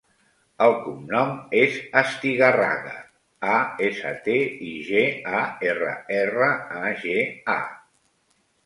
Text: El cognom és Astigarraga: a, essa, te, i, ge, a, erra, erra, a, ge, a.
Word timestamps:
El 0.67 0.71
cognom 0.85 1.35
és 1.59 1.77
Astigarraga: 2.01 2.95
a, 3.57 3.61
essa, 3.91 4.15
te, 4.29 4.39
i, 4.73 4.75
ge, 4.89 5.05
a, 5.43 5.45
erra, 5.71 5.95
erra, 6.23 6.53
a, 6.83 6.93
ge, 7.07 7.19
a. 7.61 7.63